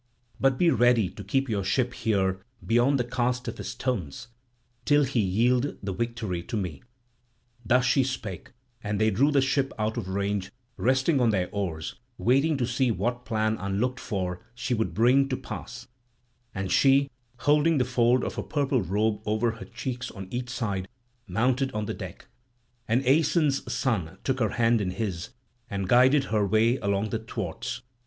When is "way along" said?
26.43-27.09